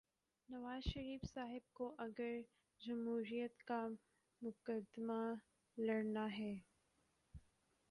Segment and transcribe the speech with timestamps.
[0.49, 2.39] نواز شریف صاحب کو اگر
[2.81, 3.87] جمہوریت کا
[4.41, 5.21] مقدمہ
[5.77, 6.53] لڑنا ہے۔